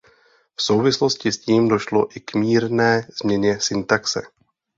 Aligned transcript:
V 0.55 0.61
souvislosti 0.63 1.31
s 1.31 1.37
tím 1.39 1.67
došlo 1.67 2.07
i 2.17 2.19
k 2.19 2.33
mírné 2.33 3.07
změně 3.21 3.59
syntaxe. 3.59 4.21